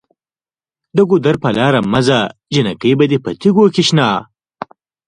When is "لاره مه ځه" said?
1.57-2.19